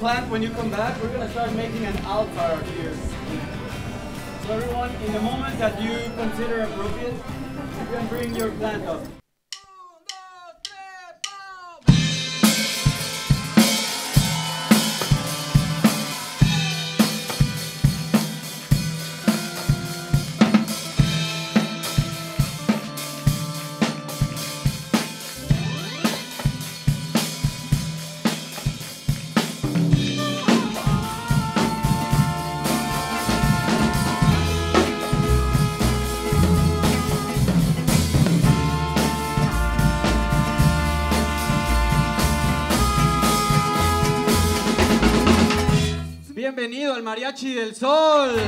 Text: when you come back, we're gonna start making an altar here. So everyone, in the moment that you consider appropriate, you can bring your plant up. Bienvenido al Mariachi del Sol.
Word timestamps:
when 0.00 0.42
you 0.42 0.50
come 0.50 0.70
back, 0.70 1.00
we're 1.02 1.12
gonna 1.12 1.30
start 1.30 1.52
making 1.52 1.84
an 1.84 1.96
altar 2.04 2.62
here. 2.72 2.94
So 4.46 4.54
everyone, 4.54 4.90
in 4.94 5.12
the 5.12 5.20
moment 5.20 5.58
that 5.58 5.80
you 5.80 5.96
consider 6.16 6.62
appropriate, 6.62 7.14
you 7.14 7.86
can 7.92 8.06
bring 8.08 8.34
your 8.34 8.50
plant 8.52 8.86
up. 8.86 9.21
Bienvenido 46.54 46.92
al 46.92 47.02
Mariachi 47.02 47.54
del 47.54 47.74
Sol. 47.74 48.38